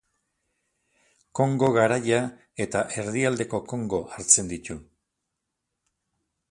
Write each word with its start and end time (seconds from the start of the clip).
Kongo 1.39 1.69
garaia 1.75 2.21
eta 2.65 2.83
Erdialdeko 3.03 3.61
Kongo 3.73 4.01
hartzen 4.15 4.53
ditu. 4.55 4.81